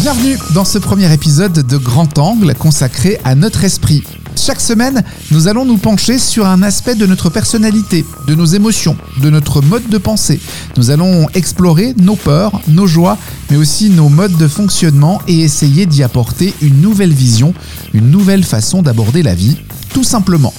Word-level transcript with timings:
Bienvenue 0.00 0.36
dans 0.52 0.66
ce 0.66 0.76
premier 0.76 1.10
épisode 1.10 1.66
de 1.66 1.76
Grand 1.78 2.18
Angle 2.18 2.54
consacré 2.54 3.18
à 3.24 3.34
notre 3.34 3.64
esprit. 3.64 4.02
Chaque 4.36 4.60
semaine, 4.60 5.02
nous 5.30 5.48
allons 5.48 5.64
nous 5.64 5.78
pencher 5.78 6.18
sur 6.18 6.46
un 6.46 6.62
aspect 6.62 6.94
de 6.94 7.06
notre 7.06 7.30
personnalité, 7.30 8.04
de 8.26 8.34
nos 8.34 8.44
émotions, 8.44 8.98
de 9.22 9.30
notre 9.30 9.62
mode 9.62 9.88
de 9.88 9.96
pensée. 9.96 10.40
Nous 10.76 10.90
allons 10.90 11.26
explorer 11.32 11.94
nos 11.96 12.16
peurs, 12.16 12.60
nos 12.68 12.86
joies, 12.86 13.16
mais 13.50 13.56
aussi 13.56 13.88
nos 13.88 14.10
modes 14.10 14.36
de 14.36 14.48
fonctionnement 14.48 15.22
et 15.26 15.40
essayer 15.40 15.86
d'y 15.86 16.02
apporter 16.02 16.52
une 16.60 16.82
nouvelle 16.82 17.14
vision, 17.14 17.54
une 17.94 18.10
nouvelle 18.10 18.44
façon 18.44 18.82
d'aborder 18.82 19.22
la 19.22 19.34
vie, 19.34 19.56
tout 19.94 20.04
simplement. 20.04 20.52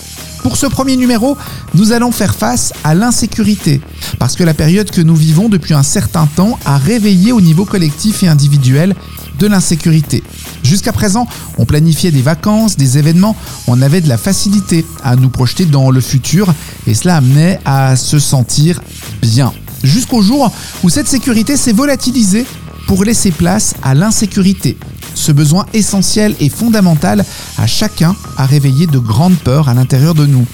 Pour 0.46 0.58
ce 0.58 0.68
premier 0.68 0.96
numéro, 0.96 1.36
nous 1.74 1.92
allons 1.92 2.12
faire 2.12 2.36
face 2.36 2.72
à 2.84 2.94
l'insécurité, 2.94 3.82
parce 4.20 4.36
que 4.36 4.44
la 4.44 4.54
période 4.54 4.92
que 4.92 5.02
nous 5.02 5.16
vivons 5.16 5.50
depuis 5.50 5.74
un 5.74 5.82
certain 5.82 6.28
temps 6.28 6.60
a 6.66 6.78
réveillé 6.78 7.32
au 7.32 7.42
niveau 7.42 7.66
collectif 7.66 8.22
et 8.22 8.28
individuel 8.28 8.94
de 9.40 9.48
l'insécurité. 9.48 10.24
Jusqu'à 10.62 10.92
présent, 10.92 11.26
on 11.58 11.66
planifiait 11.66 12.12
des 12.12 12.22
vacances, 12.22 12.78
des 12.78 13.00
événements, 13.00 13.36
on 13.66 13.82
avait 13.82 14.02
de 14.02 14.08
la 14.08 14.20
facilité 14.20 14.86
à 15.04 15.16
nous 15.16 15.30
projeter 15.30 15.66
dans 15.66 15.90
le 15.90 16.00
futur 16.00 16.54
et 16.86 16.94
cela 16.94 17.16
amenait 17.16 17.60
à 17.66 17.96
se 17.96 18.20
sentir 18.20 18.84
bien. 19.24 19.52
Jusqu'au 19.84 20.22
jour 20.22 20.52
où 20.84 20.90
cette 20.92 21.08
sécurité 21.08 21.58
s'est 21.58 21.74
volatilisée 21.74 22.46
pour 22.86 23.04
laisser 23.04 23.32
place 23.32 23.74
à 23.82 23.96
l'insécurité. 23.96 24.78
Ce 25.26 25.32
besoin 25.32 25.66
essentiel 25.74 26.36
et 26.40 26.50
fondamental 26.50 27.26
à 27.58 27.66
chacun 27.66 28.16
a 28.38 28.46
réveillé 28.46 28.86
de 28.86 29.00
grandes 29.00 29.40
peurs 29.40 29.70
à 29.70 29.74
l'intérieur 29.74 30.14
de 30.14 30.28
nous. 30.28 30.46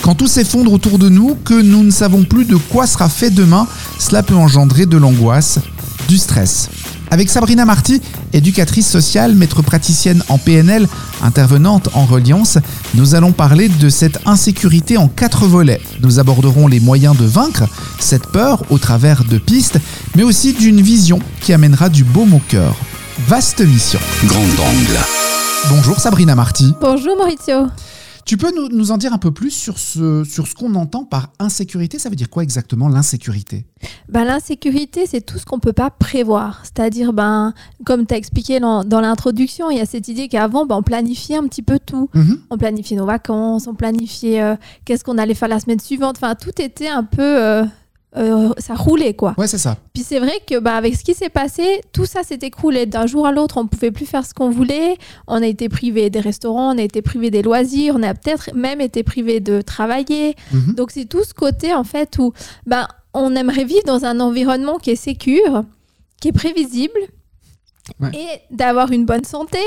Quand 0.00 0.14
tout 0.14 0.28
s'effondre 0.28 0.72
autour 0.72 1.00
de 1.00 1.08
nous, 1.08 1.36
que 1.44 1.60
nous 1.60 1.82
ne 1.82 1.90
savons 1.90 2.22
plus 2.22 2.44
de 2.44 2.54
quoi 2.54 2.86
sera 2.86 3.08
fait 3.08 3.30
demain, 3.30 3.66
cela 3.98 4.22
peut 4.22 4.36
engendrer 4.36 4.86
de 4.86 4.96
l'angoisse, 4.96 5.58
du 6.06 6.18
stress. 6.18 6.68
Avec 7.10 7.30
Sabrina 7.30 7.64
Marty, 7.64 8.00
éducatrice 8.32 8.88
sociale, 8.88 9.34
maître 9.34 9.60
praticienne 9.60 10.22
en 10.28 10.38
PNL, 10.38 10.86
intervenante 11.20 11.88
en 11.94 12.04
reliance, 12.04 12.58
nous 12.94 13.16
allons 13.16 13.32
parler 13.32 13.68
de 13.68 13.88
cette 13.88 14.20
insécurité 14.24 14.98
en 14.98 15.08
quatre 15.08 15.48
volets. 15.48 15.80
Nous 16.00 16.20
aborderons 16.20 16.68
les 16.68 16.78
moyens 16.78 17.16
de 17.16 17.24
vaincre 17.24 17.64
cette 17.98 18.28
peur 18.28 18.62
au 18.70 18.78
travers 18.78 19.24
de 19.24 19.38
pistes, 19.38 19.80
mais 20.14 20.22
aussi 20.22 20.52
d'une 20.52 20.80
vision 20.80 21.18
qui 21.40 21.52
amènera 21.52 21.88
du 21.88 22.04
baume 22.04 22.34
au 22.34 22.40
cœur. 22.46 22.76
Vaste 23.18 23.60
mission. 23.60 24.00
Grand 24.26 24.40
angle. 24.40 24.98
Bonjour 25.68 25.98
Sabrina 26.00 26.34
Marty. 26.34 26.74
Bonjour 26.80 27.16
Maurizio. 27.16 27.66
Tu 28.24 28.36
peux 28.36 28.54
nous, 28.54 28.68
nous 28.68 28.90
en 28.92 28.98
dire 28.98 29.12
un 29.12 29.18
peu 29.18 29.32
plus 29.32 29.50
sur 29.50 29.78
ce, 29.78 30.22
sur 30.24 30.46
ce 30.46 30.54
qu'on 30.54 30.74
entend 30.76 31.04
par 31.04 31.30
insécurité? 31.40 31.98
Ça 31.98 32.08
veut 32.08 32.14
dire 32.14 32.30
quoi 32.30 32.42
exactement 32.44 32.88
l'insécurité? 32.88 33.66
Ben, 34.08 34.24
L'insécurité, 34.24 35.06
c'est 35.06 35.20
tout 35.20 35.38
ce 35.38 35.44
qu'on 35.44 35.56
ne 35.56 35.60
peut 35.60 35.72
pas 35.72 35.90
prévoir. 35.90 36.60
C'est-à-dire, 36.62 37.12
ben, 37.12 37.52
comme 37.84 38.06
tu 38.06 38.14
as 38.14 38.16
expliqué 38.16 38.60
dans, 38.60 38.84
dans 38.84 39.00
l'introduction, 39.00 39.70
il 39.70 39.78
y 39.78 39.80
a 39.80 39.86
cette 39.86 40.06
idée 40.08 40.28
qu'avant, 40.28 40.66
ben, 40.66 40.76
on 40.76 40.82
planifiait 40.82 41.36
un 41.36 41.46
petit 41.48 41.62
peu 41.62 41.80
tout. 41.84 42.08
Mhm. 42.14 42.38
On 42.50 42.56
planifiait 42.58 42.96
nos 42.96 43.06
vacances, 43.06 43.66
on 43.66 43.74
planifiait 43.74 44.40
euh, 44.40 44.54
qu'est-ce 44.84 45.02
qu'on 45.04 45.18
allait 45.18 45.34
faire 45.34 45.48
la 45.48 45.58
semaine 45.60 45.80
suivante. 45.80 46.16
Enfin, 46.16 46.34
tout 46.36 46.62
était 46.62 46.88
un 46.88 47.04
peu... 47.04 47.22
euh, 47.42 47.64
euh, 48.16 48.50
ça 48.58 48.74
roulait, 48.74 49.14
quoi. 49.14 49.34
Ouais, 49.38 49.46
c'est 49.46 49.58
ça. 49.58 49.76
Puis 49.94 50.02
c'est 50.02 50.18
vrai 50.18 50.34
que 50.46 50.58
bah, 50.58 50.76
avec 50.76 50.94
ce 50.96 51.02
qui 51.04 51.14
s'est 51.14 51.30
passé, 51.30 51.80
tout 51.92 52.04
ça 52.04 52.22
s'est 52.22 52.38
écroulé 52.42 52.84
d'un 52.86 53.06
jour 53.06 53.26
à 53.26 53.32
l'autre. 53.32 53.56
On 53.56 53.64
ne 53.64 53.68
pouvait 53.68 53.90
plus 53.90 54.04
faire 54.06 54.26
ce 54.26 54.34
qu'on 54.34 54.50
voulait. 54.50 54.96
On 55.26 55.42
a 55.42 55.46
été 55.46 55.68
privé 55.68 56.10
des 56.10 56.20
restaurants, 56.20 56.74
on 56.74 56.78
a 56.78 56.82
été 56.82 57.00
privé 57.02 57.30
des 57.30 57.42
loisirs, 57.42 57.94
on 57.96 58.02
a 58.02 58.12
peut-être 58.14 58.50
même 58.54 58.80
été 58.80 59.02
privé 59.02 59.40
de 59.40 59.62
travailler. 59.62 60.36
Mhm. 60.52 60.74
Donc 60.74 60.90
c'est 60.90 61.06
tout 61.06 61.24
ce 61.24 61.32
côté 61.32 61.72
en 61.74 61.84
fait 61.84 62.18
où 62.18 62.32
ben, 62.66 62.86
on 63.14 63.34
aimerait 63.34 63.64
vivre 63.64 63.84
dans 63.86 64.04
un 64.04 64.20
environnement 64.20 64.78
qui 64.78 64.90
est 64.90 64.96
sécure, 64.96 65.64
qui 66.20 66.28
est 66.28 66.32
prévisible 66.32 66.98
Ouais. 68.00 68.10
et 68.14 68.54
d'avoir 68.54 68.92
une 68.92 69.04
bonne 69.04 69.24
santé. 69.24 69.58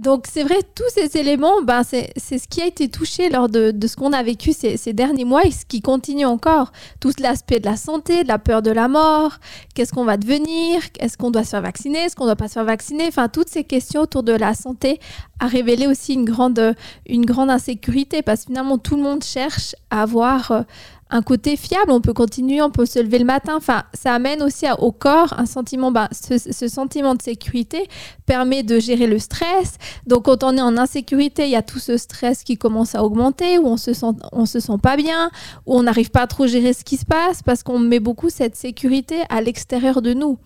Donc 0.00 0.24
c'est 0.26 0.44
vrai, 0.44 0.62
tous 0.74 0.88
ces 0.94 1.18
éléments, 1.18 1.60
ben, 1.62 1.82
c'est 1.82 2.08
ce 2.16 2.48
qui 2.48 2.62
a 2.62 2.66
été 2.66 2.88
touché 2.88 3.28
lors 3.28 3.50
de, 3.50 3.70
de 3.70 3.86
ce 3.86 3.96
qu'on 3.96 4.14
a 4.14 4.22
vécu 4.22 4.54
ces, 4.54 4.78
ces 4.78 4.94
derniers 4.94 5.26
mois 5.26 5.44
et 5.44 5.50
ce 5.50 5.66
qui 5.66 5.82
continue 5.82 6.24
encore. 6.24 6.72
Tout 7.00 7.12
l'aspect 7.18 7.60
de 7.60 7.66
la 7.66 7.76
santé, 7.76 8.22
de 8.22 8.28
la 8.28 8.38
peur 8.38 8.62
de 8.62 8.70
la 8.70 8.88
mort, 8.88 9.32
qu'est-ce 9.74 9.92
qu'on 9.92 10.06
va 10.06 10.16
devenir, 10.16 10.80
est-ce 11.00 11.18
qu'on 11.18 11.30
doit 11.30 11.44
se 11.44 11.50
faire 11.50 11.60
vacciner, 11.60 11.98
est-ce 11.98 12.16
qu'on 12.16 12.24
ne 12.24 12.30
doit 12.30 12.36
pas 12.36 12.48
se 12.48 12.54
faire 12.54 12.64
vacciner, 12.64 13.08
enfin 13.08 13.28
toutes 13.28 13.50
ces 13.50 13.62
questions 13.62 14.00
autour 14.00 14.22
de 14.22 14.32
la 14.32 14.54
santé 14.54 15.00
a 15.38 15.46
révélé 15.46 15.86
aussi 15.86 16.14
une 16.14 16.24
grande, 16.24 16.74
une 17.06 17.26
grande 17.26 17.50
insécurité 17.50 18.22
parce 18.22 18.40
que 18.40 18.46
finalement 18.46 18.78
tout 18.78 18.96
le 18.96 19.02
monde 19.02 19.22
cherche 19.22 19.74
à 19.90 20.00
avoir 20.00 20.50
euh, 20.50 20.62
un 21.10 21.22
côté 21.22 21.56
fiable, 21.56 21.90
on 21.90 22.00
peut 22.00 22.12
continuer, 22.12 22.62
on 22.62 22.70
peut 22.70 22.86
se 22.86 22.98
lever 22.98 23.18
le 23.18 23.24
matin. 23.24 23.54
Enfin, 23.56 23.84
ça 23.94 24.14
amène 24.14 24.42
aussi 24.42 24.66
à- 24.66 24.80
au 24.80 24.92
corps 24.92 25.34
un 25.38 25.46
sentiment, 25.46 25.92
ce, 26.12 26.38
ce 26.38 26.68
sentiment 26.68 27.14
de 27.14 27.22
sécurité 27.22 27.88
permet 28.26 28.62
de 28.62 28.78
gérer 28.78 29.06
le 29.06 29.18
stress. 29.18 29.76
Donc, 30.06 30.24
quand 30.24 30.44
on 30.44 30.56
est 30.56 30.60
en 30.60 30.76
insécurité, 30.78 31.44
il 31.44 31.50
y 31.50 31.56
a 31.56 31.62
tout 31.62 31.78
ce 31.78 31.96
stress 31.96 32.44
qui 32.44 32.56
commence 32.56 32.94
à 32.94 33.02
augmenter, 33.04 33.58
où 33.58 33.66
on 33.66 33.76
se 33.76 33.92
sent, 33.92 34.06
on 34.32 34.46
se 34.46 34.60
sent 34.60 34.78
pas 34.82 34.96
bien, 34.96 35.30
où 35.66 35.76
on 35.76 35.82
n'arrive 35.82 36.10
pas 36.10 36.22
à 36.22 36.26
trop 36.26 36.46
gérer 36.46 36.72
ce 36.72 36.84
qui 36.84 36.96
se 36.96 37.04
passe 37.06 37.42
parce 37.42 37.62
qu'on 37.62 37.78
met 37.78 38.00
beaucoup 38.00 38.30
cette 38.30 38.56
sécurité 38.56 39.16
à 39.28 39.40
l'extérieur 39.40 40.02
de 40.02 40.14
nous. 40.14 40.38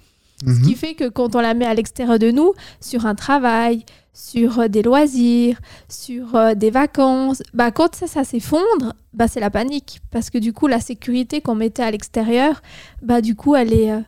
Ce 0.44 0.50
Mhm. 0.50 0.62
qui 0.62 0.74
fait 0.74 0.94
que 0.94 1.08
quand 1.08 1.36
on 1.36 1.41
la 1.41 1.54
met 1.54 1.64
à 1.64 1.74
l'extérieur 1.74 2.19
de 2.19 2.30
nous, 2.30 2.53
sur 2.80 3.06
un 3.06 3.14
travail, 3.14 3.84
sur 4.14 4.60
euh, 4.60 4.69
des 4.69 4.82
loisirs, 4.82 5.60
sur 5.88 6.36
euh, 6.36 6.54
des 6.54 6.70
vacances, 6.70 7.42
bah, 7.52 7.70
quand 7.70 7.94
ça, 7.94 8.06
ça 8.06 8.25
s'effondre, 8.25 8.94
bah, 9.12 9.28
c'est 9.28 9.41
la 9.41 9.50
panique. 9.50 10.00
Parce 10.10 10.30
que 10.30 10.38
du 10.38 10.52
coup, 10.52 10.69
la 10.69 10.80
sécurité 10.80 11.41
qu'on 11.41 11.56
mettait 11.56 11.82
à 11.82 11.91
l'extérieur, 11.91 12.62
bah, 13.03 13.20
du 13.20 13.34
coup, 13.34 13.56
elle 13.56 13.74
est 13.74 13.91
euh, 13.92 14.00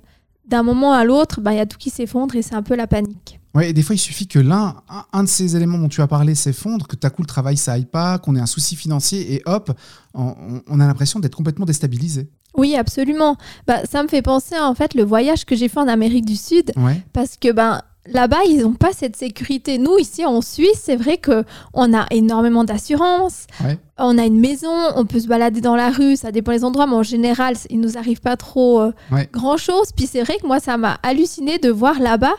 d'un 0.47 0.63
moment 0.63 0.93
à 0.93 1.05
l'autre, 1.05 1.41
bah, 1.41 1.53
il 1.53 1.57
y 1.57 1.61
a 1.61 1.67
tout 1.67 1.77
qui 1.77 1.91
s'effondre 1.91 2.37
et 2.37 2.43
c'est 2.43 2.55
un 2.55 2.63
peu 2.63 2.77
la 2.77 2.87
panique. 2.87 3.41
Ouais, 3.55 3.71
et 3.71 3.73
des 3.73 3.83
fois, 3.83 3.95
il 3.95 3.99
suffit 3.99 4.29
que 4.29 4.39
l'un, 4.39 4.77
un, 5.13 5.25
de 5.25 5.29
ces 5.29 5.57
éléments 5.57 5.79
dont 5.79 5.89
tu 5.89 6.03
as 6.03 6.07
parlé 6.07 6.35
s'effondre, 6.35 6.87
que 6.87 6.97
à 7.07 7.11
coup 7.11 7.23
le 7.23 7.27
travail 7.27 7.57
ça 7.57 7.73
aille 7.73 7.87
pas, 7.87 8.19
qu'on 8.19 8.37
ait 8.37 8.41
un 8.41 8.47
souci 8.47 8.77
financier 8.77 9.35
et 9.35 9.43
hop, 9.47 9.73
on, 10.13 10.61
on 10.69 10.79
a 10.79 10.87
l'impression 10.87 11.21
d'être 11.21 11.35
complètement 11.35 11.65
déstabilisé. 11.65 12.29
Oui, 12.57 12.77
absolument. 12.77 13.37
Bah, 13.67 13.81
ça 13.91 14.03
me 14.03 14.09
fait 14.09 14.23
penser 14.23 14.55
à 14.55 14.69
en 14.69 14.75
fait 14.75 14.95
le 14.95 15.05
voyage 15.05 15.45
que 15.45 15.57
j'ai 15.57 15.69
fait 15.69 15.81
en 15.81 15.89
Amérique 15.89 16.27
du 16.27 16.37
Sud. 16.37 16.73
Ouais. 16.77 17.03
parce 17.13 17.37
que 17.37 17.53
ben 17.53 17.81
là-bas 18.13 18.39
ils 18.49 18.59
n'ont 18.63 18.73
pas 18.75 18.93
cette 18.93 19.17
sécurité. 19.17 19.79
Nous 19.79 19.99
ici 19.99 20.25
en 20.25 20.41
Suisse, 20.41 20.81
c'est 20.83 20.97
vrai 20.97 21.19
que 21.19 21.45
on 21.75 21.93
a 21.95 22.07
énormément 22.11 22.65
d'assurance, 22.65 23.47
Ouais. 23.65 23.79
on 23.99 24.19
a 24.19 24.25
une 24.27 24.39
maison, 24.41 24.71
on 24.95 25.05
peut 25.07 25.21
se 25.21 25.27
balader 25.29 25.61
dans 25.61 25.77
la 25.77 25.91
rue, 25.91 26.17
ça 26.17 26.33
dépend 26.33 26.53
des 26.53 26.65
endroits, 26.65 26.87
mais 26.87 26.95
en 26.97 27.03
général 27.03 27.55
il 27.71 27.81
nous 27.81 27.97
arrive 27.99 28.21
pas 28.21 28.37
trop 28.37 28.81
euh, 28.81 28.93
Ouais. 29.13 29.29
grand 29.33 29.57
chose. 29.57 29.93
Puis 29.97 30.07
c'est 30.07 30.23
vrai 30.23 30.37
que 30.41 30.47
moi 30.47 30.61
ça 30.61 30.77
m'a 30.77 30.99
halluciné 31.03 31.59
de 31.59 31.71
voir 31.71 31.99
là-bas. 32.01 32.35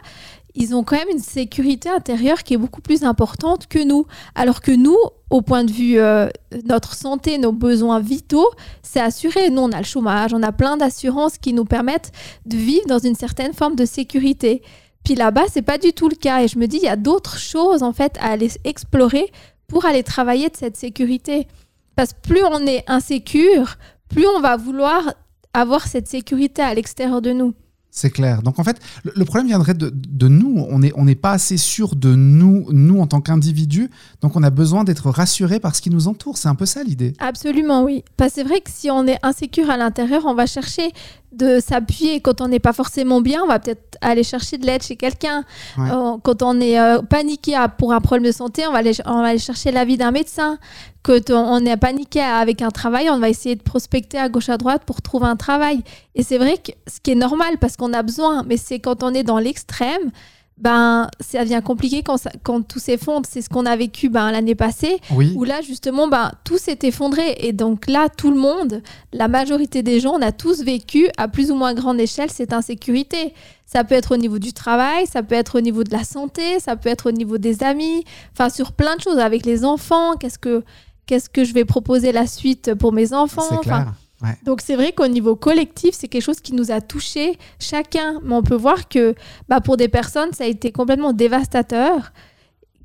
Ils 0.60 0.74
ont 0.74 0.84
quand 0.84 0.96
même 0.96 1.10
une 1.12 1.20
sécurité 1.20 1.88
intérieure 1.88 2.42
qui 2.42 2.56
est 2.56 2.58
beaucoup 2.58 2.82
plus 2.82 3.04
importante 3.04 3.68
que 3.68 3.78
nous. 3.78 4.08
Alors 4.34 4.62
que 4.62 4.72
nous, 4.72 4.98
au 5.30 5.44
point 5.44 5.64
de 5.64 5.72
vue 5.72 6.00
euh, 6.00 6.30
notre 6.66 6.96
santé, 6.96 7.38
nos 7.38 7.52
besoins 7.52 8.00
vitaux, 8.00 8.50
c'est 8.82 9.00
assuré. 9.00 9.52
Nous, 9.52 9.62
on 9.62 9.72
a 9.72 9.78
le 9.78 9.84
chômage, 9.84 10.34
on 10.34 10.42
a 10.42 10.52
plein 10.52 10.76
d'assurances 10.76 11.38
qui 11.38 11.54
nous 11.54 11.66
permettent 11.66 12.12
de 12.48 12.58
vivre 12.58 12.88
dans 12.88 12.98
une 12.98 13.14
certaine 13.14 13.54
forme 13.54 13.76
de 13.76 13.86
sécurité. 13.86 14.64
Puis 15.04 15.16
là-bas, 15.16 15.46
c'est 15.52 15.62
pas 15.62 15.78
du 15.78 15.94
tout 15.94 16.10
le 16.10 16.16
cas. 16.16 16.42
Et 16.42 16.48
je 16.48 16.60
me 16.60 16.68
dis, 16.68 16.78
il 16.78 16.84
y 16.84 16.90
a 16.90 16.96
d'autres 16.96 17.38
choses 17.38 17.84
en 17.84 17.94
fait 17.94 18.18
à 18.20 18.32
aller 18.32 18.52
explorer 18.64 19.32
pour 19.68 19.86
aller 19.86 20.04
travailler 20.04 20.50
de 20.50 20.58
cette 20.58 20.78
sécurité. 20.78 21.48
Parce 21.96 22.14
que 22.14 22.20
plus 22.22 22.44
on 22.44 22.66
est 22.66 22.84
insécure, 22.88 23.78
plus 24.10 24.28
on 24.28 24.40
va 24.40 24.58
vouloir 24.58 25.14
avoir 25.54 25.88
cette 25.88 26.08
sécurité 26.08 26.62
à 26.62 26.74
l'extérieur 26.74 27.22
de 27.22 27.32
nous. 27.32 27.54
C'est 27.98 28.12
clair. 28.12 28.44
Donc 28.44 28.60
en 28.60 28.64
fait, 28.64 28.80
le, 29.04 29.26
problème 29.26 29.48
viendrait 29.48 29.74
de, 29.74 29.92
de 29.92 30.28
nous. 30.28 30.64
On 30.70 30.80
n'est 30.80 30.92
on 30.96 31.06
n'est 31.06 31.16
pas 31.16 31.32
assez 31.32 31.58
sûr 31.58 31.96
de 31.96 32.14
nous, 32.14 32.68
nous 32.72 33.00
en 33.00 33.08
tant 33.08 33.22
qu'individus. 33.22 33.90
Donc 34.22 34.36
on 34.36 34.44
a 34.44 34.52
besoin 34.52 34.84
d'être 34.84 35.10
rassuré 35.10 35.60
par 35.60 35.76
ce 35.76 35.82
qui 35.82 35.90
nous 35.90 36.08
entoure. 36.08 36.38
C'est 36.38 36.48
un 36.48 36.54
peu 36.54 36.68
ça 36.68 36.84
l'idée. 36.84 37.14
Absolument, 37.18 37.84
oui. 37.84 38.04
Parce 38.16 38.34
que 38.34 38.36
c'est 38.36 38.48
vrai 38.48 38.62
que 38.62 38.70
si 38.70 38.92
on 38.92 39.08
est 39.08 39.18
insécure 39.24 39.72
à 39.72 39.78
l'intérieur, 39.78 40.26
on 40.28 40.36
va 40.36 40.46
chercher 40.46 40.92
de 41.32 41.60
s'appuyer. 41.60 42.22
Quand 42.22 42.42
on 42.42 42.48
n'est 42.48 42.60
pas 42.60 42.74
forcément 42.74 43.22
bien, 43.22 43.44
on 43.44 43.48
va 43.48 43.60
peut-être 43.60 43.98
aller 44.02 44.24
chercher 44.24 44.58
de 44.58 44.66
l'aide 44.66 44.82
chez 44.84 44.96
quelqu'un. 44.96 45.44
Ouais. 45.78 45.90
Euh, 45.92 46.18
Quand 46.24 46.42
on 46.42 46.60
est 46.62 46.80
euh, 46.80 47.02
paniqué 47.02 47.56
à- 47.56 47.68
pour 47.68 47.94
un 47.94 48.00
problème 48.02 48.26
de 48.26 48.32
santé, 48.32 48.66
on 48.68 48.72
va 48.72 48.78
aller, 48.80 48.94
on 49.06 49.22
va 49.22 49.28
aller 49.30 49.40
chercher 49.40 49.72
l'avis 49.72 49.98
d'un 49.98 50.12
médecin. 50.12 50.58
Quand 51.04 51.30
on, 51.30 51.36
on 51.36 51.66
est 51.66 51.78
paniqué 51.78 52.22
avec 52.22 52.62
un 52.62 52.70
travail, 52.70 53.10
on 53.10 53.20
va 53.20 53.30
essayer 53.30 53.56
de 53.56 53.62
prospecter 53.64 54.18
à 54.18 54.30
gauche 54.30 54.50
à 54.50 54.58
droite 54.58 54.84
pour 54.86 55.02
trouver 55.02 55.28
un 55.28 55.36
travail. 55.36 55.82
Et 56.16 56.24
c'est 56.24 56.38
vrai 56.38 56.58
que 56.58 56.72
ce 56.90 57.00
qui 57.02 57.12
est 57.12 57.16
normal 57.16 57.58
parce 57.60 57.76
qu'on 57.78 57.94
a 57.94 58.04
besoin, 58.04 58.44
mais 58.48 58.58
c'est 58.58 58.80
quand 58.80 59.04
on 59.04 59.14
est 59.14 59.24
dans 59.24 59.38
l'extrême, 59.40 60.12
ben 60.58 61.08
ça 61.20 61.44
devient 61.44 61.62
compliqué 61.64 62.02
quand, 62.04 62.18
ça- 62.18 62.32
quand 62.44 62.62
tout 62.62 62.80
s'effondre. 62.80 63.28
C'est 63.30 63.42
ce 63.42 63.50
qu'on 63.50 63.66
a 63.66 63.76
vécu 63.76 64.10
ben, 64.10 64.32
l'année 64.32 64.56
passée 64.56 65.00
Oui. 65.14 65.34
où 65.36 65.44
là 65.44 65.62
justement 65.62 66.08
ben, 66.08 66.32
tout 66.44 66.58
s'est 66.58 66.80
effondré 66.84 67.36
et 67.40 67.54
donc 67.54 67.88
là 67.88 68.10
tout 68.10 68.32
le 68.32 68.40
monde, 68.40 68.82
la 69.14 69.28
majorité 69.28 69.84
des 69.84 70.00
gens, 70.00 70.14
on 70.16 70.22
a 70.22 70.32
tous 70.32 70.64
vécu 70.64 71.08
à 71.18 71.28
plus 71.28 71.52
ou 71.52 71.56
moins 71.56 71.74
grande 71.74 72.00
échelle 72.00 72.32
cette 72.32 72.54
insécurité. 72.54 73.34
Ça 73.66 73.84
peut 73.84 73.96
être 73.96 74.14
au 74.14 74.18
niveau 74.18 74.40
du 74.40 74.54
travail, 74.54 75.06
ça 75.08 75.22
peut 75.24 75.36
être 75.36 75.58
au 75.58 75.62
niveau 75.62 75.84
de 75.84 75.92
la 75.92 76.04
santé, 76.04 76.60
ça 76.60 76.76
peut 76.76 76.90
être 76.90 77.10
au 77.10 77.12
niveau 77.12 77.38
des 77.38 77.64
amis, 77.64 78.04
enfin 78.34 78.50
sur 78.50 78.72
plein 78.72 78.96
de 78.96 79.02
choses 79.02 79.20
avec 79.20 79.46
les 79.46 79.64
enfants. 79.66 80.14
Qu'est-ce 80.20 80.40
que 80.40 80.64
qu'est-ce 81.06 81.30
que 81.30 81.44
je 81.44 81.54
vais 81.54 81.66
proposer 81.66 82.12
la 82.12 82.26
suite 82.28 82.74
pour 82.76 82.94
mes 82.94 83.14
enfants? 83.14 83.42
C'est 83.50 83.56
Enfin, 83.56 83.62
clair. 83.84 83.94
Ouais. 84.24 84.36
Donc 84.46 84.62
c'est 84.62 84.76
vrai 84.76 84.94
qu'au 84.94 85.08
niveau 85.08 85.36
collectif, 85.36 85.94
c'est 85.94 86.08
quelque 86.08 86.24
chose 86.24 86.40
qui 86.40 86.54
nous 86.54 86.72
a 86.72 86.82
touchés 86.82 87.38
chacun. 87.60 88.20
Mais 88.24 88.34
on 88.36 88.42
peut 88.44 88.56
voir 88.56 88.90
que 88.90 89.14
bah, 89.48 89.62
pour 89.62 89.78
des 89.78 89.88
personnes, 89.90 90.32
ça 90.34 90.44
a 90.46 90.48
été 90.48 90.72
complètement 90.72 91.14
dévastateur. 91.14 92.12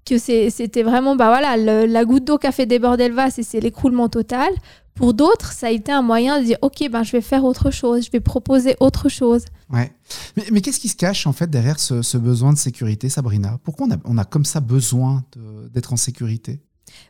Que 0.04 0.18
c'est- 0.18 0.50
c'était 0.50 0.82
vraiment 0.82 1.14
bah, 1.14 1.28
voilà, 1.28 1.56
le- 1.56 1.86
la 1.90 2.04
goutte 2.04 2.24
d'eau 2.24 2.36
qui 2.36 2.46
a 2.48 2.52
fait 2.52 2.66
déborder 2.66 3.08
le 3.08 3.14
vase 3.14 3.38
et 3.38 3.42
c'est 3.44 3.60
l'écroulement 3.60 4.08
total. 4.08 4.50
Pour 4.94 5.14
d'autres, 5.14 5.52
ça 5.52 5.68
a 5.68 5.70
été 5.70 5.90
un 5.92 6.02
moyen 6.02 6.38
de 6.40 6.44
dire 6.44 6.58
ok, 6.60 6.86
ben, 6.90 7.02
je 7.04 7.12
vais 7.12 7.20
faire 7.22 7.44
autre 7.44 7.70
chose, 7.70 8.04
je 8.04 8.10
vais 8.10 8.20
proposer 8.20 8.76
autre 8.80 9.08
chose. 9.08 9.44
Ouais. 9.70 9.90
Mais, 10.36 10.44
mais 10.52 10.60
qu'est-ce 10.60 10.80
qui 10.80 10.88
se 10.88 10.96
cache 10.96 11.26
en 11.26 11.32
fait 11.32 11.48
derrière 11.48 11.78
ce, 11.78 12.02
ce 12.02 12.18
besoin 12.18 12.52
de 12.52 12.58
sécurité, 12.58 13.08
Sabrina? 13.08 13.58
Pourquoi 13.64 13.86
on 13.86 13.92
a, 13.92 13.96
on 14.04 14.18
a 14.18 14.24
comme 14.26 14.44
ça 14.44 14.60
besoin 14.60 15.22
d'être 15.72 15.92
en 15.92 15.96
sécurité? 15.96 16.60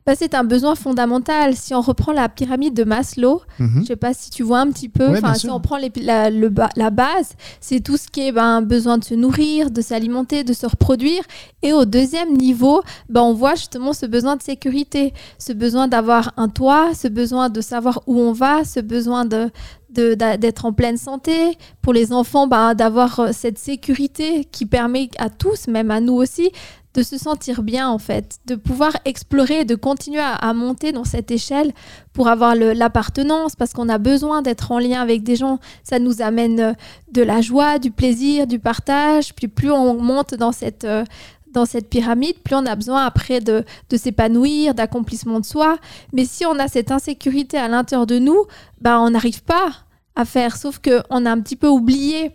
Bah, 0.06 0.14
c'est 0.16 0.34
un 0.34 0.44
besoin 0.44 0.74
fondamental. 0.74 1.54
Si 1.56 1.74
on 1.74 1.80
reprend 1.80 2.12
la 2.12 2.28
pyramide 2.28 2.74
de 2.74 2.84
Maslow, 2.84 3.42
Mhm. 3.58 3.80
Je 3.82 3.86
sais 3.86 3.96
pas 3.96 4.14
si 4.14 4.30
tu 4.30 4.42
vois 4.42 4.60
un 4.60 4.70
petit 4.70 4.88
peu. 4.88 5.08
Ouais, 5.08 5.20
si 5.34 5.46
on 5.56 5.60
prend 5.60 5.76
les- 5.76 5.92
la, 6.02 6.30
le 6.30 6.48
ba- 6.48 6.70
la 6.76 6.90
base, 6.90 7.34
c'est 7.60 7.80
tout 7.80 7.96
ce 7.96 8.08
qui 8.08 8.26
est 8.28 8.32
ben, 8.32 8.62
besoin 8.62 8.98
de 8.98 9.04
se 9.04 9.14
nourrir, 9.14 9.70
de 9.70 9.80
s'alimenter, 9.80 10.42
de 10.44 10.52
se 10.52 10.66
reproduire. 10.66 11.22
Et 11.62 11.72
au 11.72 11.84
deuxième 11.84 12.36
niveau, 12.36 12.82
ben, 13.08 13.20
on 13.22 13.32
voit 13.34 13.54
justement 13.54 13.92
ce 13.92 14.06
besoin 14.06 14.36
de 14.36 14.42
sécurité, 14.42 15.12
ce 15.38 15.52
besoin 15.52 15.86
d'avoir 15.88 16.32
un 16.36 16.48
toit, 16.48 16.94
ce 16.94 17.08
besoin 17.08 17.48
de 17.50 17.60
savoir 17.60 18.00
où 18.06 18.18
on 18.18 18.32
va, 18.32 18.64
ce 18.64 18.80
besoin 18.80 19.24
de 19.24 19.50
d'être 19.92 20.64
en 20.64 20.72
pleine 20.72 20.96
santé. 20.96 21.56
Pour 21.80 21.92
les 21.92 22.12
enfants, 22.12 22.46
ben, 22.46 22.74
d'avoir 22.74 23.20
euh, 23.20 23.28
cette 23.32 23.58
sécurité 23.58 24.44
qui 24.44 24.66
permet 24.66 25.08
à 25.18 25.30
tous, 25.30 25.68
même 25.68 25.90
à 25.90 26.00
nous 26.00 26.14
aussi, 26.14 26.50
de 26.94 27.02
se 27.02 27.16
sentir 27.16 27.62
bien 27.62 27.88
en 27.88 27.98
fait, 27.98 28.38
de 28.46 28.54
pouvoir 28.54 28.92
explorer, 29.04 29.64
de 29.64 29.74
continuer 29.74 30.20
à, 30.20 30.34
à 30.34 30.52
monter 30.52 30.92
dans 30.92 31.04
cette 31.04 31.30
échelle 31.30 31.72
pour 32.12 32.28
avoir 32.28 32.54
l'appartenance, 32.54 33.56
parce 33.56 33.72
qu'on 33.72 33.88
a 33.88 33.98
besoin 33.98 34.42
d'être 34.42 34.72
en 34.72 34.78
lien 34.78 35.00
avec 35.00 35.22
des 35.22 35.36
gens. 35.36 35.58
Ça 35.84 35.98
nous 35.98 36.20
amène 36.20 36.60
euh, 36.60 36.72
de 37.12 37.22
la 37.22 37.40
joie, 37.40 37.78
du 37.78 37.90
plaisir, 37.90 38.46
du 38.46 38.58
partage. 38.58 39.34
Puis 39.34 39.48
plus 39.48 39.70
on 39.70 39.94
monte 39.94 40.34
dans 40.34 40.52
cette, 40.52 40.84
euh, 40.84 41.04
dans 41.52 41.66
cette 41.66 41.88
pyramide, 41.88 42.38
plus 42.42 42.54
on 42.54 42.66
a 42.66 42.74
besoin 42.74 43.04
après 43.04 43.40
de, 43.40 43.64
de 43.90 43.96
s'épanouir, 43.96 44.74
d'accomplissement 44.74 45.40
de 45.40 45.44
soi. 45.44 45.78
Mais 46.12 46.24
si 46.24 46.44
on 46.46 46.58
a 46.58 46.68
cette 46.68 46.90
insécurité 46.90 47.56
à 47.56 47.68
l'intérieur 47.68 48.06
de 48.06 48.18
nous, 48.18 48.44
bah, 48.80 49.00
on 49.00 49.10
n'arrive 49.10 49.42
pas 49.42 49.72
à 50.16 50.24
faire. 50.24 50.56
Sauf 50.56 50.78
qu'on 50.78 51.26
a 51.26 51.30
un 51.30 51.40
petit 51.40 51.56
peu 51.56 51.68
oublié. 51.68 52.32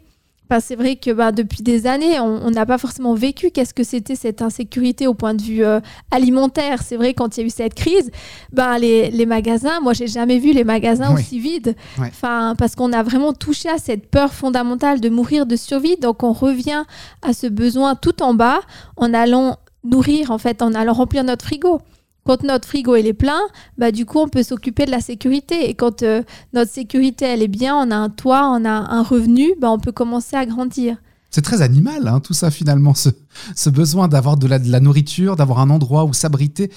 C'est 0.59 0.75
vrai 0.75 0.95
que 0.95 1.11
bah, 1.11 1.31
depuis 1.31 1.61
des 1.61 1.87
années, 1.87 2.19
on 2.19 2.49
n'a 2.51 2.65
pas 2.65 2.77
forcément 2.77 3.13
vécu 3.13 3.51
qu'est-ce 3.51 3.73
que 3.73 3.83
c'était 3.83 4.15
cette 4.15 4.41
insécurité 4.41 5.05
au 5.07 5.13
point 5.13 5.33
de 5.33 5.41
vue 5.41 5.63
euh, 5.63 5.79
alimentaire. 6.11 6.81
C'est 6.83 6.95
vrai, 6.95 7.13
quand 7.13 7.37
il 7.37 7.41
y 7.41 7.43
a 7.43 7.47
eu 7.47 7.49
cette 7.49 7.73
crise, 7.75 8.09
ben, 8.51 8.77
les, 8.77 9.09
les 9.11 9.25
magasins, 9.25 9.79
moi, 9.81 9.93
j'ai 9.93 10.07
jamais 10.07 10.39
vu 10.39 10.51
les 10.53 10.63
magasins 10.63 11.13
Oui. 11.13 11.21
aussi 11.21 11.39
vides. 11.39 11.75
Ouais. 11.99 12.07
Enfin, 12.07 12.55
parce 12.57 12.75
qu'on 12.75 12.93
a 12.93 13.03
vraiment 13.03 13.33
touché 13.33 13.69
à 13.69 13.77
cette 13.77 14.09
peur 14.09 14.33
fondamentale 14.33 14.99
de 15.01 15.09
mourir 15.09 15.45
de 15.45 15.55
survie. 15.55 15.97
Donc, 15.97 16.23
on 16.23 16.33
revient 16.33 16.83
à 17.21 17.33
ce 17.33 17.47
besoin 17.47 17.95
tout 17.95 18.21
en 18.23 18.33
bas 18.33 18.59
en 18.95 19.13
allant 19.13 19.57
nourrir, 19.83 20.31
en 20.31 20.37
fait, 20.37 20.61
en 20.61 20.73
allant 20.73 20.93
remplir 20.93 21.23
notre 21.23 21.45
frigo. 21.45 21.79
Quand 22.27 22.43
notre 22.43 22.67
frigo 22.67 22.95
il 22.95 23.07
est 23.07 23.13
plein, 23.13 23.39
bah, 23.77 23.91
du 23.91 24.05
coup, 24.05 24.19
on 24.19 24.27
peut 24.27 24.43
s'occuper 24.43 24.85
de 24.85 24.91
la 24.91 24.99
sécurité. 24.99 25.69
Et 25.69 25.73
quand 25.73 26.03
euh, 26.03 26.21
notre 26.53 26.71
sécurité 26.71 27.25
elle 27.25 27.41
est 27.41 27.47
bien, 27.47 27.75
on 27.75 27.89
a 27.89 27.95
un 27.95 28.09
toit, 28.09 28.47
on 28.53 28.65
a 28.65 28.69
un 28.69 29.01
revenu, 29.01 29.53
bah, 29.59 29.71
on 29.71 29.79
peut 29.79 29.91
commencer 29.93 30.35
à 30.35 30.45
grandir. 30.45 30.97
C'est 31.29 31.41
très 31.41 31.61
animal, 31.61 32.07
hein, 32.07 32.21
tout 32.21 32.33
ça 32.33 32.49
finalement, 32.49 32.93
ce, 32.93 33.09
ce 33.55 33.69
besoin 33.69 34.07
d'avoir 34.07 34.37
de 34.37 34.47
la, 34.47 34.59
de 34.59 34.71
la 34.71 34.79
nourriture, 34.79 35.35
d'avoir 35.35 35.59
un 35.59 35.69
endroit 35.69 36.05
où 36.05 36.13
s'abriter. 36.13 36.71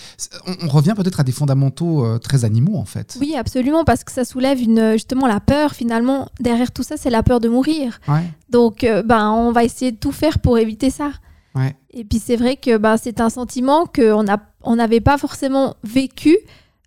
On, 0.47 0.67
on 0.67 0.69
revient 0.69 0.95
peut-être 0.97 1.21
à 1.21 1.23
des 1.25 1.31
fondamentaux 1.33 2.05
euh, 2.05 2.19
très 2.19 2.45
animaux 2.45 2.77
en 2.77 2.85
fait. 2.85 3.17
Oui, 3.21 3.35
absolument, 3.37 3.85
parce 3.85 4.03
que 4.03 4.11
ça 4.13 4.25
soulève 4.25 4.61
une, 4.61 4.93
justement 4.93 5.29
la 5.29 5.39
peur. 5.41 5.73
Finalement, 5.73 6.29
derrière 6.41 6.73
tout 6.73 6.83
ça, 6.83 6.97
c'est 6.97 7.11
la 7.11 7.23
peur 7.23 7.39
de 7.41 7.49
mourir. 7.49 8.01
Ouais, 8.09 8.25
Donc, 8.51 8.83
euh, 8.85 9.03
ben, 9.05 9.31
on 9.31 9.53
va 9.53 9.63
essayer 9.65 9.93
de 9.93 9.97
tout 9.99 10.13
faire 10.13 10.41
pour 10.41 10.59
éviter 10.59 10.91
ça. 10.91 11.11
ouais. 11.55 11.77
Et 11.93 12.05
puis, 12.05 12.19
c'est 12.25 12.37
vrai 12.37 12.57
que 12.57 12.77
ben, 12.77 12.97
c'est 12.97 13.21
un 13.21 13.31
sentiment 13.31 13.87
qu'on 13.87 14.27
a- 14.29 14.39
on 14.63 14.77
n'avait 14.77 15.01
pas 15.01 15.19
forcément 15.19 15.75
vécu 15.85 16.37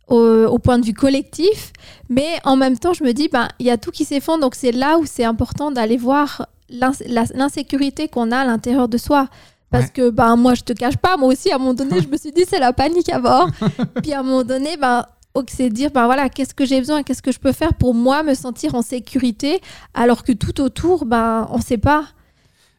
au, 0.07 0.17
au 0.17 0.59
point 0.59 0.79
de 0.79 0.85
vue 0.85 0.93
collectif. 0.93 1.71
Mais 2.09 2.39
en 2.43 2.55
même 2.55 2.77
temps, 2.77 2.93
je 2.93 3.03
me 3.03 3.11
dis, 3.13 3.29
ben, 3.29 3.47
il 3.59 3.65
y 3.65 3.69
a 3.71 3.77
tout 3.77 3.91
qui 3.91 4.05
s'effondre. 4.05 4.41
Donc, 4.41 4.55
c'est 4.55 4.71
là 4.71 4.97
où 4.99 5.05
c'est 5.05 5.23
important 5.23 5.71
d'aller 5.71 5.97
voir 5.97 6.47
l'insécurité 6.69 8.07
qu'on 8.07 8.31
a 8.31 8.37
à 8.39 8.45
l'intérieur 8.45 8.87
de 8.87 8.97
soi. 8.97 9.27
Parce 9.71 9.85
Ouais. 9.85 9.91
que 9.91 10.09
ben, 10.11 10.35
moi, 10.35 10.53
je 10.53 10.61
te 10.61 10.73
cache 10.73 10.97
pas, 10.97 11.17
moi 11.17 11.29
aussi, 11.29 11.51
à 11.51 11.55
un 11.55 11.57
moment 11.57 11.73
donné, 11.73 11.99
je 12.01 12.07
me 12.07 12.17
suis 12.17 12.31
dit, 12.31 12.43
c'est 12.47 12.59
la 12.59 12.73
panique 12.73 13.09
à 13.09 13.19
bord. 13.19 13.47
puis 14.03 14.13
à 14.13 14.19
un 14.19 14.23
moment 14.23 14.43
donné, 14.43 14.77
ben, 14.77 15.05
c'est 15.47 15.69
de 15.69 15.73
dire, 15.73 15.89
ben 15.89 16.05
voilà, 16.05 16.29
qu'est-ce 16.29 16.53
que 16.53 16.63
j'ai 16.63 16.77
besoin, 16.79 17.01
qu'est-ce 17.01 17.23
que 17.23 17.31
je 17.31 17.39
peux 17.39 17.53
faire 17.53 17.73
pour 17.73 17.95
moi 17.95 18.21
me 18.21 18.35
sentir 18.35 18.75
en 18.75 18.83
sécurité, 18.83 19.61
alors 19.95 20.23
que 20.23 20.31
tout 20.31 20.61
autour, 20.61 21.05
ben, 21.05 21.47
on 21.51 21.59
sait 21.59 21.79
pas. 21.79 22.05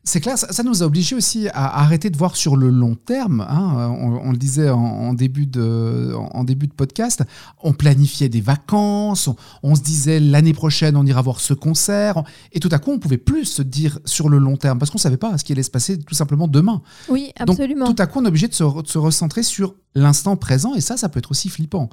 C'est 0.07 0.21
clair, 0.21 0.37
ça, 0.37 0.53
ça 0.53 0.63
nous 0.63 0.83
a 0.83 0.87
obligés 0.87 1.17
aussi 1.17 1.49
à 1.49 1.81
arrêter 1.81 2.11
de 2.11 2.17
voir 2.19 2.37
sur 2.37 2.57
le 2.57 2.69
long 2.69 2.95
terme. 2.95 3.41
hein. 3.49 3.89
On, 3.99 4.29
on 4.29 4.31
le 4.33 4.37
disait 4.37 4.69
en, 4.69 4.79
en 4.79 5.15
début 5.15 5.47
de, 5.47 6.13
en, 6.15 6.27
en 6.41 6.45
début 6.45 6.67
de 6.67 6.75
podcast, 6.75 7.23
on 7.63 7.73
planifiait 7.73 8.29
des 8.29 8.43
vacances, 8.43 9.29
on, 9.29 9.37
on 9.63 9.75
se 9.75 9.81
disait 9.81 10.21
l'année 10.21 10.53
prochaine 10.53 10.97
on 10.99 11.07
ira 11.07 11.23
voir 11.23 11.41
ce 11.41 11.55
concert, 11.55 12.23
et 12.53 12.61
tout 12.61 12.69
à 12.71 12.79
coup 12.79 12.91
on 12.91 12.99
pouvait 12.99 13.17
plus 13.17 13.47
se 13.47 13.63
dire 13.63 13.99
sur 14.05 14.29
le 14.29 14.37
long 14.37 14.59
terme 14.59 14.79
parce 14.79 14.91
qu'on 14.91 14.99
savait 14.99 15.17
pas 15.17 15.39
ce 15.39 15.45
qui 15.45 15.53
allait 15.53 15.63
se 15.63 15.71
passer 15.71 15.99
tout 15.99 16.15
simplement 16.15 16.49
demain. 16.49 16.83
Oui, 17.09 17.33
Donc, 17.41 17.51
absolument. 17.57 17.87
tout 17.93 18.03
à 18.03 18.07
coup, 18.07 18.19
on 18.21 18.25
est 18.27 18.29
obligé 18.29 18.47
de 18.49 18.55
se, 18.55 18.63
re- 18.63 18.83
de 18.83 18.89
se 18.89 18.99
recentrer 18.99 19.43
sur 19.43 19.75
l'instant 19.95 20.37
présent, 20.37 20.75
et 20.75 20.83
ça, 20.83 20.99
ça 20.99 21.09
peut 21.09 21.19
être 21.21 21.31
aussi 21.31 21.49
flippant. 21.49 21.89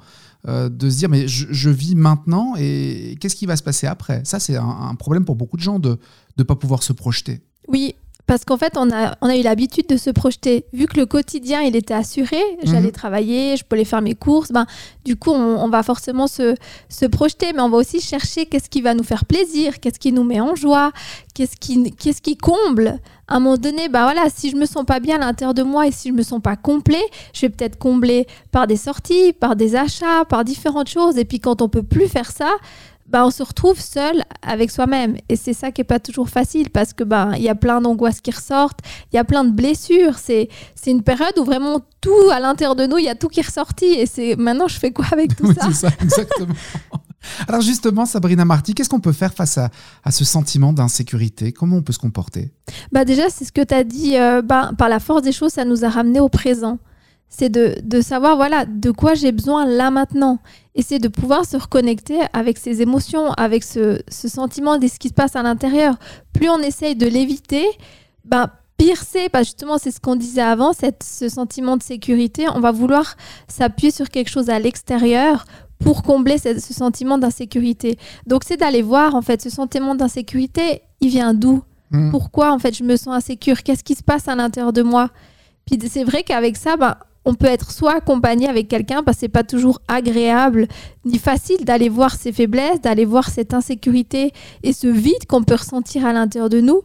Euh, 0.48 0.68
de 0.68 0.90
se 0.90 0.98
dire, 0.98 1.08
mais 1.08 1.28
je, 1.28 1.46
je 1.50 1.70
vis 1.70 1.94
maintenant, 1.94 2.54
et 2.58 3.16
qu'est-ce 3.20 3.36
qui 3.36 3.46
va 3.46 3.56
se 3.56 3.62
passer 3.62 3.86
après? 3.86 4.20
Ça, 4.24 4.38
c'est 4.38 4.56
un, 4.56 4.68
un 4.68 4.94
problème 4.96 5.24
pour 5.24 5.36
beaucoup 5.36 5.56
de 5.56 5.62
gens 5.62 5.78
de 5.78 5.98
ne 6.36 6.42
pas 6.42 6.56
pouvoir 6.56 6.82
se 6.82 6.92
projeter. 6.92 7.40
Oui, 7.68 7.94
parce 8.32 8.46
qu'en 8.46 8.56
fait, 8.56 8.78
on 8.78 8.90
a, 8.90 9.14
on 9.20 9.26
a 9.26 9.36
eu 9.36 9.42
l'habitude 9.42 9.86
de 9.88 9.98
se 9.98 10.08
projeter. 10.08 10.64
Vu 10.72 10.86
que 10.86 10.96
le 10.98 11.04
quotidien, 11.04 11.60
il 11.60 11.76
était 11.76 11.92
assuré, 11.92 12.40
j'allais 12.62 12.86
Mhm. 12.86 12.92
travailler, 12.92 13.56
je 13.58 13.64
pouvais 13.64 13.84
faire 13.84 14.00
mes 14.00 14.14
courses, 14.14 14.50
ben, 14.52 14.64
du 15.04 15.16
coup, 15.16 15.32
on, 15.32 15.62
on 15.62 15.68
va 15.68 15.82
forcément 15.82 16.26
se, 16.26 16.54
se 16.88 17.04
projeter, 17.04 17.52
mais 17.52 17.60
on 17.60 17.68
va 17.68 17.76
aussi 17.76 18.00
chercher 18.00 18.46
qu'est-ce 18.46 18.70
qui 18.70 18.80
va 18.80 18.94
nous 18.94 19.02
faire 19.04 19.26
plaisir, 19.26 19.80
qu'est-ce 19.80 19.98
qui 19.98 20.12
nous 20.12 20.24
met 20.24 20.40
en 20.40 20.54
joie, 20.54 20.92
qu'est-ce 21.34 21.56
qui, 21.56 21.90
qu'est-ce 21.92 22.22
qui 22.22 22.38
comble. 22.38 23.00
À 23.28 23.36
un 23.36 23.40
moment 23.40 23.56
donné, 23.58 23.88
bah 23.90 24.02
voilà, 24.04 24.28
si 24.34 24.48
je 24.50 24.56
me 24.56 24.64
sens 24.66 24.84
pas 24.86 24.98
bien 24.98 25.16
à 25.16 25.26
l'intérieur 25.26 25.52
de 25.54 25.62
moi 25.62 25.86
et 25.86 25.92
si 25.92 26.08
je 26.08 26.14
me 26.14 26.22
sens 26.22 26.40
pas 26.42 26.56
complet, 26.56 27.02
je 27.34 27.42
vais 27.42 27.50
peut-être 27.50 27.78
combler 27.78 28.26
par 28.50 28.66
des 28.66 28.76
sorties, 28.76 29.32
par 29.34 29.56
des 29.56 29.76
achats, 29.76 30.24
par 30.26 30.44
différentes 30.44 30.88
choses. 30.88 31.18
Et 31.18 31.24
puis 31.26 31.38
quand 31.38 31.60
on 31.62 31.68
peut 31.68 31.82
plus 31.82 32.08
faire 32.08 32.30
ça, 32.30 32.50
bah, 33.12 33.26
on 33.26 33.30
se 33.30 33.42
retrouve 33.42 33.78
seul 33.78 34.24
avec 34.40 34.70
soi-même. 34.70 35.16
Et 35.28 35.36
c'est 35.36 35.52
ça 35.52 35.70
qui 35.70 35.82
est 35.82 35.84
pas 35.84 36.00
toujours 36.00 36.30
facile 36.30 36.70
parce 36.70 36.94
que 36.94 37.04
bah, 37.04 37.32
il 37.36 37.42
y 37.42 37.48
a 37.50 37.54
plein 37.54 37.82
d'angoisses 37.82 38.22
qui 38.22 38.30
ressortent, 38.30 38.80
il 39.12 39.16
y 39.16 39.18
a 39.18 39.24
plein 39.24 39.44
de 39.44 39.50
blessures. 39.50 40.18
C'est, 40.18 40.48
c'est 40.74 40.90
une 40.90 41.02
période 41.02 41.38
où 41.38 41.44
vraiment 41.44 41.80
tout 42.00 42.30
à 42.32 42.40
l'intérieur 42.40 42.74
de 42.74 42.86
nous, 42.86 42.96
il 42.96 43.04
y 43.04 43.10
a 43.10 43.14
tout 43.14 43.28
qui 43.28 43.40
est 43.40 43.46
ressorti. 43.46 43.84
Et 43.84 44.06
c'est 44.06 44.34
maintenant, 44.36 44.66
je 44.66 44.78
fais 44.78 44.92
quoi 44.92 45.04
avec 45.12 45.36
tout 45.36 45.46
Oui, 45.46 45.54
ça? 45.54 45.66
c'est 45.66 45.74
ça, 45.74 45.88
exactement. 46.00 46.54
Alors 47.46 47.60
justement, 47.60 48.06
Sabrina 48.06 48.44
Marty, 48.44 48.74
qu'est-ce 48.74 48.88
qu'on 48.88 48.98
peut 49.00 49.12
faire 49.12 49.32
face 49.34 49.58
à, 49.58 49.70
à 50.02 50.10
ce 50.10 50.24
sentiment 50.24 50.72
d'insécurité? 50.72 51.52
Comment 51.52 51.76
on 51.76 51.82
peut 51.82 51.92
se 51.92 51.98
comporter? 51.98 52.50
Bah 52.90 53.04
déjà, 53.04 53.28
c'est 53.28 53.44
ce 53.44 53.52
que 53.52 53.62
tu 53.62 53.74
as 53.74 53.84
dit, 53.84 54.16
euh, 54.16 54.42
bah, 54.42 54.72
par 54.76 54.88
la 54.88 54.98
force 54.98 55.22
des 55.22 55.32
choses, 55.32 55.52
ça 55.52 55.64
nous 55.64 55.84
a 55.84 55.88
ramené 55.88 56.18
au 56.18 56.28
présent. 56.28 56.78
C'est 57.34 57.48
de, 57.48 57.74
de 57.82 58.02
savoir, 58.02 58.36
voilà, 58.36 58.66
de 58.66 58.90
quoi 58.90 59.14
j'ai 59.14 59.32
besoin 59.32 59.64
là 59.64 59.90
maintenant. 59.90 60.38
Et 60.74 60.82
c'est 60.82 60.98
de 60.98 61.08
pouvoir 61.08 61.46
se 61.46 61.56
reconnecter 61.56 62.18
avec 62.34 62.58
ses 62.58 62.82
émotions, 62.82 63.32
avec 63.32 63.64
ce, 63.64 64.00
ce 64.08 64.28
sentiment 64.28 64.76
de 64.76 64.86
ce 64.86 64.98
qui 64.98 65.08
se 65.08 65.14
passe 65.14 65.34
à 65.34 65.42
l'intérieur. 65.42 65.94
Plus 66.34 66.50
on 66.50 66.58
essaye 66.58 66.94
de 66.94 67.06
l'éviter, 67.06 67.64
bah, 68.26 68.50
pire 68.76 69.02
c'est, 69.02 69.30
parce 69.30 69.46
justement, 69.46 69.78
c'est 69.78 69.90
ce 69.90 69.98
qu'on 69.98 70.16
disait 70.16 70.42
avant, 70.42 70.74
cette, 70.74 71.02
ce 71.02 71.30
sentiment 71.30 71.78
de 71.78 71.82
sécurité. 71.82 72.44
On 72.54 72.60
va 72.60 72.70
vouloir 72.70 73.16
s'appuyer 73.48 73.90
sur 73.90 74.10
quelque 74.10 74.30
chose 74.30 74.50
à 74.50 74.58
l'extérieur 74.58 75.46
pour 75.78 76.02
combler 76.02 76.36
ce, 76.36 76.60
ce 76.60 76.74
sentiment 76.74 77.16
d'insécurité. 77.16 77.98
Donc, 78.26 78.42
c'est 78.46 78.58
d'aller 78.58 78.82
voir, 78.82 79.14
en 79.14 79.22
fait, 79.22 79.40
ce 79.40 79.48
sentiment 79.48 79.94
d'insécurité, 79.94 80.82
il 81.00 81.08
vient 81.08 81.32
d'où? 81.32 81.62
Hmm. 81.94 82.10
pourquoi 82.10 82.54
en 82.54 82.58
fait 82.58 82.74
je 82.74 82.84
me 82.84 82.96
sens 82.96 83.14
insécure? 83.14 83.62
Qu'est-ce 83.62 83.84
qui 83.84 83.94
se 83.94 84.02
passe 84.02 84.26
à 84.26 84.34
l'intérieur 84.34 84.72
de 84.72 84.80
moi? 84.82 85.10
Puis 85.66 85.78
c'est 85.90 86.04
vrai 86.04 86.22
qu'avec 86.22 86.56
ça, 86.56 86.78
ben, 86.78 86.96
on 87.24 87.34
peut 87.34 87.46
être 87.46 87.70
soit 87.70 87.96
accompagné 87.96 88.48
avec 88.48 88.68
quelqu'un, 88.68 89.02
parce 89.02 89.16
que 89.16 89.20
c'est 89.20 89.28
pas 89.28 89.44
toujours 89.44 89.80
agréable 89.88 90.66
ni 91.04 91.18
facile 91.18 91.64
d'aller 91.64 91.88
voir 91.88 92.14
ses 92.14 92.32
faiblesses, 92.32 92.80
d'aller 92.80 93.04
voir 93.04 93.30
cette 93.30 93.54
insécurité 93.54 94.32
et 94.62 94.72
ce 94.72 94.88
vide 94.88 95.26
qu'on 95.28 95.42
peut 95.42 95.54
ressentir 95.54 96.04
à 96.04 96.12
l'intérieur 96.12 96.48
de 96.48 96.60
nous, 96.60 96.82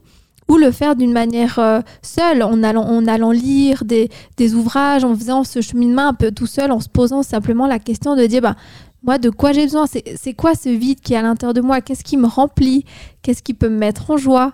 ou 0.49 0.57
le 0.57 0.71
faire 0.71 0.95
d'une 0.95 1.11
manière 1.11 1.59
euh, 1.59 1.81
seule, 2.01 2.41
en 2.41 2.63
allant, 2.63 2.83
en 2.83 3.05
allant 3.05 3.31
lire 3.31 3.83
des, 3.83 4.09
des 4.37 4.55
ouvrages, 4.55 5.03
en 5.03 5.15
faisant 5.15 5.43
ce 5.43 5.61
cheminement 5.61 6.07
un 6.07 6.13
peu 6.13 6.31
tout 6.31 6.47
seul, 6.47 6.71
en 6.71 6.79
se 6.79 6.87
posant 6.87 7.23
simplement 7.23 7.67
la 7.67 7.79
question 7.79 8.15
de 8.15 8.25
dire, 8.25 8.41
bah, 8.41 8.55
moi, 9.03 9.17
de 9.17 9.29
quoi 9.29 9.51
j'ai 9.51 9.63
besoin? 9.63 9.87
C'est 9.87 10.03
c'est 10.17 10.33
quoi 10.33 10.55
ce 10.55 10.69
vide 10.69 11.01
qui 11.01 11.13
est 11.13 11.17
à 11.17 11.21
l'intérieur 11.21 11.53
de 11.53 11.61
moi? 11.61 11.81
Qu'est-ce 11.81 12.03
qui 12.03 12.17
me 12.17 12.27
remplit? 12.27 12.85
Qu'est-ce 13.21 13.43
qui 13.43 13.53
peut 13.53 13.69
me 13.69 13.77
mettre 13.77 14.09
en 14.11 14.17
joie? 14.17 14.53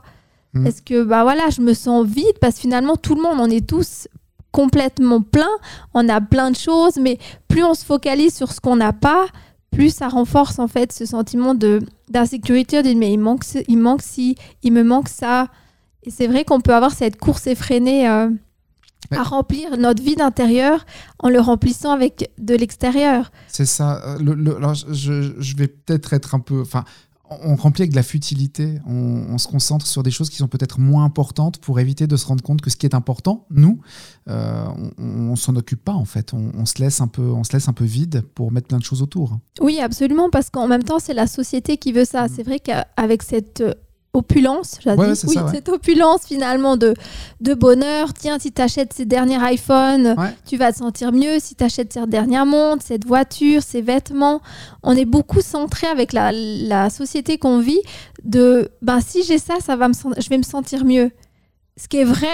Mhm. 0.53 0.67
Est-ce 0.67 0.81
que, 0.81 1.03
bah 1.03 1.23
voilà, 1.23 1.49
je 1.49 1.61
me 1.61 1.73
sens 1.73 2.05
vide 2.05 2.37
parce 2.41 2.55
que 2.55 2.61
finalement, 2.61 2.95
tout 2.95 3.15
le 3.15 3.21
monde, 3.21 3.37
on 3.39 3.49
est 3.49 3.65
tous 3.65 4.07
complètement 4.53 5.21
plein, 5.21 5.49
on 5.93 6.07
a 6.07 6.21
plein 6.21 6.51
de 6.51 6.55
choses, 6.55 6.95
mais 6.97 7.17
plus 7.49 7.63
on 7.65 7.73
se 7.73 7.83
focalise 7.83 8.33
sur 8.33 8.51
ce 8.53 8.61
qu'on 8.61 8.77
n'a 8.77 8.93
pas, 8.93 9.25
plus 9.71 9.93
ça 9.93 10.07
renforce 10.07 10.59
en 10.59 10.67
fait 10.69 10.93
ce 10.93 11.05
sentiment 11.05 11.55
de 11.55 11.79
d'insécurité, 12.09 12.83
de 12.83 12.93
mais 12.93 13.11
il 13.11 13.17
manque, 13.17 13.43
il 13.67 13.77
manque 13.79 14.03
ci, 14.03 14.35
il 14.61 14.71
me 14.71 14.83
manque 14.83 15.09
ça. 15.09 15.47
Et 16.03 16.11
c'est 16.11 16.27
vrai 16.27 16.43
qu'on 16.45 16.61
peut 16.61 16.73
avoir 16.75 16.91
cette 16.93 17.17
course 17.19 17.47
effrénée 17.47 18.07
euh, 18.07 18.29
Ouais. 19.11 19.17
à 19.17 19.23
remplir 19.23 19.75
notre 19.77 20.01
vie 20.01 20.15
d'intérieur 20.15 20.85
en 21.19 21.29
le 21.29 21.39
remplissant 21.41 21.91
avec 21.91 22.31
de 22.37 22.55
l'extérieur. 22.55 23.31
C'est 23.49 23.65
ça. 23.65 24.01
euh, 24.05 24.17
le- 24.19 24.33
le- 24.33 24.55
alors, 24.55 24.75
je- 24.75 24.93
je, 24.93 25.33
je 25.39 25.55
vais 25.57 25.67
peut-être 25.67 26.13
être 26.13 26.35
un 26.35 26.39
peu. 26.39 26.61
Enfin, 26.61 26.85
on 27.41 27.55
remplit 27.55 27.83
avec 27.83 27.91
de 27.91 27.95
la 27.95 28.03
futilité. 28.03 28.79
On, 28.85 29.25
on 29.29 29.37
se 29.37 29.47
concentre 29.47 29.87
sur 29.87 30.03
des 30.03 30.11
choses 30.11 30.29
qui 30.29 30.37
sont 30.37 30.47
peut-être 30.47 30.79
moins 30.79 31.05
importantes 31.05 31.59
pour 31.59 31.79
éviter 31.79 32.07
de 32.07 32.15
se 32.17 32.25
rendre 32.25 32.43
compte 32.43 32.61
que 32.61 32.69
ce 32.69 32.75
qui 32.75 32.85
est 32.85 32.95
important, 32.95 33.45
nous, 33.49 33.79
euh, 34.29 34.65
on, 34.97 35.31
on 35.31 35.35
s'en 35.35 35.55
occupe 35.55 35.83
pas 35.83 35.93
en 35.93 36.05
fait. 36.05 36.33
On, 36.33 36.51
on 36.55 36.65
se 36.65 36.81
laisse 36.81 37.01
un 37.01 37.07
peu, 37.07 37.23
on 37.23 37.43
se 37.43 37.53
laisse 37.53 37.67
un 37.67 37.73
peu 37.73 37.85
vide 37.85 38.23
pour 38.35 38.51
mettre 38.51 38.67
plein 38.67 38.79
de 38.79 38.83
choses 38.83 39.01
autour. 39.01 39.39
Oui, 39.61 39.79
absolument, 39.79 40.29
parce 40.29 40.49
qu'en 40.49 40.67
même 40.67 40.83
temps, 40.83 40.99
c'est 40.99 41.13
la 41.13 41.27
société 41.27 41.77
qui 41.77 41.91
veut 41.91 42.05
ça. 42.05 42.27
C'est 42.33 42.43
vrai 42.43 42.59
qu'avec 42.59 43.23
cette 43.23 43.61
euh, 43.61 43.73
opulence. 44.13 44.79
Ouais, 44.85 44.95
dit, 44.95 45.01
ouais, 45.01 45.15
c'est 45.15 45.27
oui, 45.27 45.33
ça, 45.33 45.45
ouais. 45.45 45.51
cette 45.51 45.69
opulence 45.69 46.21
finalement 46.25 46.77
de, 46.77 46.93
de 47.41 47.53
bonheur, 47.53 48.13
tiens, 48.13 48.37
si 48.39 48.51
tu 48.51 48.61
achètes 48.61 48.93
ces 48.93 49.05
derniers 49.05 49.39
iPhones, 49.53 50.15
tu 50.45 50.57
vas 50.57 50.71
te 50.71 50.77
sentir 50.77 51.11
mieux. 51.11 51.39
Si 51.39 51.55
tu 51.55 51.63
achètes 51.63 51.91
cette 51.93 52.09
dernière 52.09 52.45
montre, 52.45 52.83
cette 52.85 53.05
voiture, 53.05 53.63
ces 53.63 53.81
vêtements, 53.81 54.41
on 54.83 54.95
est 54.95 55.05
beaucoup 55.05 55.41
centré 55.41 55.87
avec 55.87 56.13
la, 56.13 56.31
la 56.31 56.89
société 56.89 57.37
qu'on 57.37 57.59
vit 57.59 57.81
de, 58.23 58.69
ben, 58.81 58.99
si 59.01 59.23
j'ai 59.23 59.39
ça, 59.39 59.55
ça 59.59 59.75
va 59.75 59.87
me, 59.87 59.93
je 59.93 60.29
vais 60.29 60.37
me 60.37 60.43
sentir 60.43 60.85
mieux. 60.85 61.11
Ce 61.75 61.87
qui 61.87 61.97
est 61.97 62.05
vrai 62.05 62.27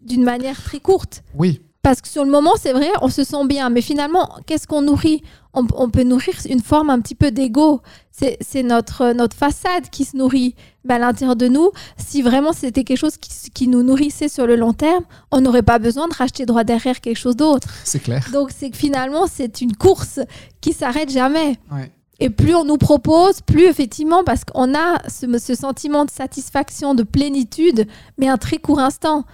d'une 0.00 0.24
manière 0.24 0.60
très 0.62 0.80
courte. 0.80 1.22
Oui. 1.34 1.60
Parce 1.82 2.02
que 2.02 2.08
sur 2.08 2.24
le 2.24 2.30
moment, 2.30 2.52
c'est 2.60 2.72
vrai, 2.72 2.90
on 3.00 3.08
se 3.08 3.24
sent 3.24 3.46
bien. 3.46 3.70
Mais 3.70 3.80
finalement, 3.80 4.28
qu'est-ce 4.46 4.66
qu'on 4.66 4.82
nourrit? 4.82 5.22
On, 5.54 5.66
on 5.74 5.88
peut 5.88 6.02
nourrir 6.02 6.34
une 6.48 6.60
forme 6.60 6.90
un 6.90 7.00
petit 7.00 7.14
peu 7.14 7.30
d'ego. 7.30 7.80
C'est 8.12 8.62
notre, 8.62 9.12
notre 9.12 9.34
façade 9.34 9.88
qui 9.90 10.04
se 10.04 10.14
nourrit. 10.14 10.54
Mais 10.84 10.94
à 10.94 10.98
l'intérieur 10.98 11.36
de 11.36 11.48
nous, 11.48 11.70
si 11.96 12.20
vraiment 12.20 12.52
c'était 12.52 12.84
quelque 12.84 12.98
chose 12.98 13.16
qui, 13.16 13.30
qui 13.50 13.66
nous 13.66 13.82
nourrissait 13.82 14.28
sur 14.28 14.46
le 14.46 14.56
long 14.56 14.74
terme, 14.74 15.04
on 15.30 15.40
n'aurait 15.40 15.62
pas 15.62 15.78
besoin 15.78 16.06
de 16.06 16.14
racheter 16.14 16.44
droit 16.44 16.64
derrière 16.64 17.00
quelque 17.00 17.18
chose 17.18 17.36
d'autre. 17.36 17.68
C'est 17.84 18.00
clair. 18.00 18.28
Donc 18.30 18.50
c'est 18.54 18.68
que 18.68 18.76
finalement, 18.76 19.26
c'est 19.26 19.62
une 19.62 19.74
course 19.74 20.20
qui 20.60 20.74
s'arrête 20.74 21.10
jamais. 21.10 21.58
Ouais. 21.72 21.90
Et 22.22 22.28
plus 22.28 22.54
on 22.54 22.64
nous 22.64 22.76
propose, 22.76 23.40
plus 23.40 23.64
effectivement, 23.64 24.22
parce 24.22 24.44
qu'on 24.44 24.74
a 24.74 25.00
ce, 25.08 25.38
ce 25.38 25.54
sentiment 25.54 26.04
de 26.04 26.10
satisfaction, 26.10 26.94
de 26.94 27.02
plénitude, 27.02 27.86
mais 28.18 28.28
un 28.28 28.36
très 28.36 28.58
court 28.58 28.80
instant. 28.80 29.24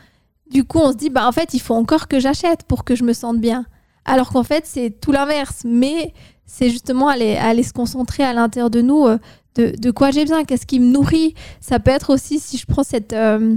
Du 0.50 0.64
coup, 0.64 0.78
on 0.78 0.92
se 0.92 0.96
dit, 0.96 1.10
bah, 1.10 1.26
en 1.26 1.32
fait, 1.32 1.54
il 1.54 1.60
faut 1.60 1.74
encore 1.74 2.08
que 2.08 2.20
j'achète 2.20 2.62
pour 2.68 2.84
que 2.84 2.94
je 2.94 3.04
me 3.04 3.12
sente 3.12 3.38
bien. 3.40 3.66
Alors 4.04 4.30
qu'en 4.30 4.44
fait, 4.44 4.64
c'est 4.66 4.90
tout 5.00 5.12
l'inverse. 5.12 5.62
Mais 5.64 6.14
c'est 6.46 6.70
justement 6.70 7.08
aller, 7.08 7.36
aller 7.36 7.62
se 7.64 7.72
concentrer 7.72 8.22
à 8.22 8.32
l'intérieur 8.32 8.70
de 8.70 8.80
nous 8.80 9.06
euh, 9.06 9.18
de, 9.56 9.72
de 9.76 9.90
quoi 9.90 10.10
j'ai 10.10 10.22
besoin, 10.22 10.44
qu'est-ce 10.44 10.66
qui 10.66 10.78
me 10.80 10.86
nourrit. 10.92 11.34
Ça 11.60 11.80
peut 11.80 11.90
être 11.90 12.12
aussi, 12.12 12.38
si 12.38 12.56
je 12.58 12.66
prends 12.66 12.84
cette, 12.84 13.12
euh, 13.12 13.56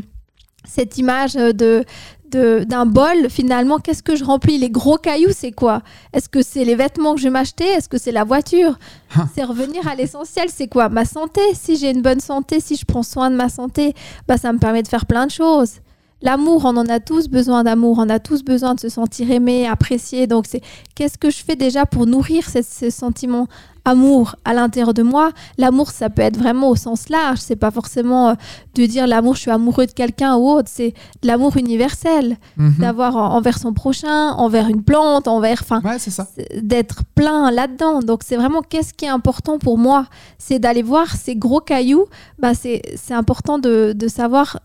cette 0.66 0.98
image 0.98 1.34
de 1.34 1.84
de- 2.32 2.64
d'un 2.64 2.86
bol, 2.86 3.28
finalement, 3.28 3.80
qu'est-ce 3.80 4.04
que 4.04 4.16
je 4.16 4.24
remplis? 4.24 4.60
Les 4.60 4.70
gros 4.70 4.98
cailloux, 4.98 5.32
c'est 5.36 5.52
quoi? 5.52 5.82
Est-ce 6.14 6.30
que 6.30 6.44
c'est 6.44 6.64
les 6.64 6.76
vêtements 6.76 7.16
que 7.16 7.20
je 7.20 7.24
vais 7.24 7.32
m'acheter? 7.32 7.66
Est-ce 7.66 7.90
que 7.90 7.98
c'est 7.98 8.12
la 8.12 8.24
voiture? 8.24 8.78
Ah. 9.16 9.26
C'est 9.34 9.44
revenir 9.44 9.88
à 9.88 9.96
l'essentiel, 9.96 10.48
c'est 10.54 10.68
quoi? 10.68 10.90
Ma 10.90 11.06
santé. 11.06 11.42
Si 11.56 11.76
j'ai 11.76 11.90
une 11.90 12.04
bonne 12.04 12.20
santé, 12.20 12.60
si 12.60 12.76
je 12.76 12.86
prends 12.86 13.02
soin 13.02 13.32
de 13.32 13.36
ma 13.36 13.50
santé, 13.50 13.96
bah, 14.28 14.38
ça 14.38 14.54
me 14.54 14.60
permet 14.60 14.84
de 14.84 14.88
faire 14.88 15.08
plein 15.08 15.26
de 15.26 15.32
choses. 15.32 15.78
L'amour, 16.22 16.66
on 16.66 16.76
en 16.76 16.86
a 16.88 17.00
tous 17.00 17.30
besoin 17.30 17.64
d'amour, 17.64 17.98
on 18.00 18.10
a 18.10 18.20
tous 18.20 18.44
besoin 18.44 18.76
de 18.76 18.80
se 18.80 18.90
sentir 18.90 19.32
aimé, 19.32 19.68
apprécié. 19.68 20.28
Donc, 20.28 20.46
c'est 20.48 20.62
qu'est-ce 20.96 21.18
que 21.18 21.30
je 21.30 21.38
fais 21.44 21.56
déjà 21.56 21.86
pour 21.86 22.06
nourrir 22.06 22.50
ce, 22.50 22.60
ce 22.62 22.90
sentiment 22.90 23.48
amour 23.86 24.36
à 24.44 24.54
l'intérieur 24.54 24.94
de 24.94 25.02
moi? 25.02 25.32
L'amour, 25.58 25.92
ça 25.92 26.10
peut 26.10 26.22
être 26.22 26.38
vraiment 26.38 26.70
au 26.70 26.76
sens 26.76 27.08
large. 27.08 27.40
C'est 27.40 27.56
pas 27.56 27.72
forcément 27.72 28.30
euh, 28.32 28.34
de 28.76 28.86
dire 28.86 29.08
l'amour, 29.08 29.36
je 29.36 29.42
suis 29.42 29.52
amoureux 29.52 29.86
de 29.86 29.94
quelqu'un 29.94 30.36
ou 30.36 30.50
autre. 30.50 30.68
C'est 30.70 30.94
de 31.22 31.28
l'amour 31.28 31.56
universel, 31.56 32.38
Mhm. 32.58 32.74
d'avoir 32.80 33.16
en- 33.16 33.36
envers 33.38 33.58
son 33.58 33.72
prochain, 33.72 34.32
envers 34.34 34.68
une 34.68 34.84
plante, 34.84 35.28
envers, 35.30 35.60
enfin, 35.62 35.80
Ouais, 35.86 36.00
c'est 36.00 36.12
ça. 36.12 36.28
c'est- 36.36 36.62
d'être 36.62 37.04
plein 37.16 37.50
là-dedans. 37.50 38.02
Donc 38.02 38.24
c'est 38.26 38.36
vraiment 38.36 38.62
qu'est-ce 38.62 38.94
qui 38.94 39.06
est 39.06 39.10
important 39.10 39.58
pour 39.58 39.78
moi, 39.78 40.06
c'est 40.38 40.60
d'aller 40.60 40.84
voir 40.84 41.08
ces 41.16 41.38
gros 41.38 41.62
cailloux. 41.62 42.06
Bah 42.40 42.54
c'est 42.54 42.82
c'est 42.98 43.14
important 43.14 43.58
de, 43.58 43.94
de 43.96 44.08
savoir 44.10 44.60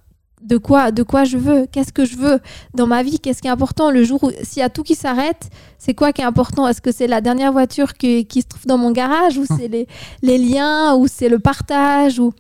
de 0.45 0.57
quoi 0.59 0.91
de 0.91 1.03
quoi 1.03 1.25
je 1.25 1.37
veux, 1.39 1.67
qu'est-ce 1.73 1.93
que 1.93 2.05
je 2.05 2.17
veux 2.17 2.39
dans 2.75 2.87
ma 2.87 3.03
vie, 3.03 3.19
qu'est-ce 3.19 3.41
qui 3.43 3.49
est 3.49 3.51
important 3.51 3.91
le 3.91 4.05
jour 4.05 4.23
où 4.25 4.31
s'il 4.43 4.61
y 4.61 4.63
a 4.63 4.69
tout 4.69 4.83
qui 4.83 4.95
s'arrête, 4.95 5.49
c'est 5.79 5.95
quoi 5.95 6.13
qui 6.13 6.21
est 6.21 6.25
important? 6.25 6.69
Est-ce 6.69 6.81
que 6.83 6.93
c'est 6.93 7.07
la 7.07 7.21
dernière 7.21 7.53
voiture 7.53 7.95
qui, 7.95 8.27
qui 8.27 8.43
se 8.43 8.47
trouve 8.49 8.67
dans 8.67 8.79
mon 8.79 8.91
garage 8.91 9.39
ou 9.39 9.45
c'est 9.47 9.69
les, 9.69 9.87
les 10.23 10.39
liens 10.39 10.95
ou 10.95 11.07
c'est 11.09 11.29
le 11.29 11.39
partage 11.39 12.19
ou 12.19 12.33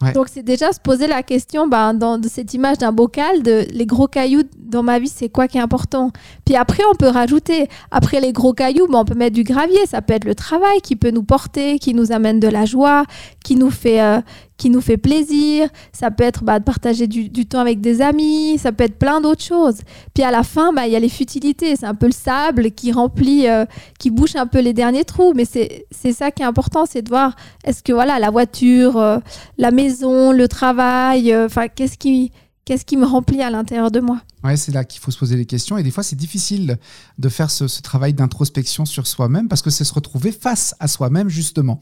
Ouais. 0.00 0.12
donc 0.12 0.28
c'est 0.32 0.44
déjà 0.44 0.70
se 0.72 0.78
poser 0.78 1.08
la 1.08 1.24
question 1.24 1.66
ben, 1.66 1.92
dans 1.92 2.18
de 2.18 2.28
cette 2.28 2.54
image 2.54 2.78
d'un 2.78 2.92
bocal 2.92 3.42
de 3.42 3.66
les 3.72 3.84
gros 3.84 4.06
cailloux 4.06 4.44
dans 4.56 4.84
ma 4.84 5.00
vie 5.00 5.08
c'est 5.08 5.28
quoi 5.28 5.48
qui 5.48 5.58
est 5.58 5.60
important? 5.60 6.12
Puis 6.44 6.54
après 6.54 6.84
on 6.88 6.94
peut 6.94 7.08
rajouter. 7.08 7.68
Après 7.90 8.20
les 8.20 8.32
gros 8.32 8.52
cailloux 8.52 8.86
ben, 8.86 9.00
on 9.00 9.04
peut 9.04 9.16
mettre 9.16 9.34
du 9.34 9.42
gravier. 9.42 9.84
Ça 9.86 10.00
peut 10.00 10.14
être 10.14 10.24
le 10.24 10.36
travail 10.36 10.80
qui 10.84 10.94
peut 10.94 11.10
nous 11.10 11.24
porter 11.24 11.80
qui 11.80 11.94
nous 11.94 12.12
amène 12.12 12.38
de 12.38 12.46
la 12.46 12.64
joie 12.64 13.06
qui 13.44 13.56
nous 13.56 13.72
fait 13.72 14.00
euh, 14.00 14.20
qui 14.58 14.68
nous 14.68 14.80
fait 14.82 14.98
plaisir. 14.98 15.68
Ça 15.92 16.10
peut 16.10 16.24
être 16.24 16.44
bah, 16.44 16.58
de 16.58 16.64
partager 16.64 17.06
du, 17.06 17.30
du 17.30 17.46
temps 17.46 17.60
avec 17.60 17.80
des 17.80 18.02
amis. 18.02 18.58
Ça 18.58 18.72
peut 18.72 18.84
être 18.84 18.98
plein 18.98 19.20
d'autres 19.20 19.42
choses. 19.42 19.78
Puis 20.12 20.22
à 20.22 20.30
la 20.30 20.42
fin 20.42 20.72
bah, 20.72 20.86
il 20.86 20.92
y 20.92 20.96
a 20.96 21.00
les 21.00 21.08
futilités. 21.08 21.76
C'est 21.76 21.86
un 21.86 21.94
peu 21.94 22.06
le 22.06 22.12
sable 22.12 22.72
qui 22.72 22.92
remplit 22.92 23.48
euh, 23.48 23.64
qui 23.98 24.10
bouche 24.10 24.36
un 24.36 24.46
peu 24.46 24.60
les 24.60 24.74
derniers 24.74 25.04
trous. 25.04 25.32
Mais 25.34 25.44
c'est 25.44 25.86
c'est 25.90 26.12
ça 26.12 26.30
qui 26.30 26.42
est 26.42 26.46
important 26.46 26.84
c'est 26.84 27.02
de 27.02 27.08
voir 27.08 27.34
est-ce 27.64 27.82
que 27.82 27.92
voilà 27.92 28.18
la 28.18 28.30
voiture 28.30 28.98
euh, 28.98 29.18
la 29.56 29.70
maison, 29.70 30.32
le 30.32 30.48
travail, 30.48 31.32
euh, 31.32 31.46
enfin 31.46 31.68
qu'est-ce 31.68 31.96
qui 31.96 32.32
qu'est-ce 32.68 32.84
qui 32.84 32.98
me 32.98 33.06
remplit 33.06 33.40
à 33.40 33.48
l'intérieur 33.48 33.90
de 33.90 33.98
moi 33.98 34.20
Ouais, 34.44 34.58
c'est 34.58 34.72
là 34.72 34.84
qu'il 34.84 35.00
faut 35.00 35.10
se 35.10 35.18
poser 35.18 35.36
les 35.36 35.46
questions. 35.46 35.78
Et 35.78 35.82
des 35.82 35.90
fois, 35.90 36.02
c'est 36.02 36.16
difficile 36.16 36.76
de 37.18 37.28
faire 37.30 37.50
ce, 37.50 37.66
ce 37.66 37.80
travail 37.80 38.12
d'introspection 38.12 38.84
sur 38.84 39.06
soi-même 39.06 39.48
parce 39.48 39.62
que 39.62 39.70
c'est 39.70 39.84
se 39.84 39.94
retrouver 39.94 40.32
face 40.32 40.74
à 40.78 40.86
soi-même, 40.86 41.30
justement. 41.30 41.80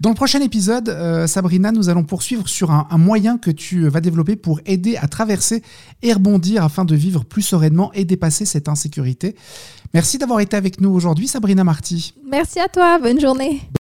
Dans 0.00 0.10
le 0.10 0.14
prochain 0.14 0.40
épisode, 0.40 0.90
euh, 0.90 1.26
Sabrina, 1.26 1.72
nous 1.72 1.88
allons 1.88 2.04
poursuivre 2.04 2.48
sur 2.48 2.70
un, 2.70 2.86
un 2.88 2.98
moyen 2.98 3.36
que 3.36 3.50
tu 3.50 3.88
vas 3.88 4.00
développer 4.00 4.36
pour 4.36 4.60
aider 4.64 4.96
à 4.96 5.08
traverser 5.08 5.60
et 6.02 6.12
rebondir 6.12 6.62
afin 6.62 6.84
de 6.84 6.94
vivre 6.94 7.24
plus 7.24 7.42
sereinement 7.42 7.92
et 7.94 8.04
dépasser 8.04 8.44
cette 8.44 8.68
insécurité. 8.68 9.34
Merci 9.92 10.18
d'avoir 10.18 10.38
été 10.38 10.56
avec 10.56 10.80
nous 10.80 10.90
aujourd'hui, 10.90 11.26
Sabrina 11.26 11.64
Marty. 11.64 12.14
Merci 12.24 12.60
à 12.60 12.68
toi, 12.68 13.00
bonne 13.00 13.18
journée. 13.18 13.60